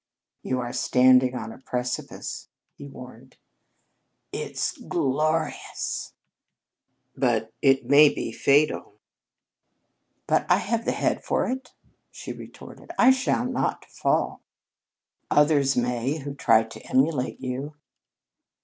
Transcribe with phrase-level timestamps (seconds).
[0.41, 3.37] "You are standing on a precipice," he warned.
[4.31, 6.13] "It's glorious!"
[7.15, 8.99] "But it may be fatal."
[10.25, 11.75] "But I have the head for it,"
[12.09, 12.89] she retorted.
[12.97, 14.41] "I shall not fall!"
[15.29, 17.75] "Others may who try to emulate you."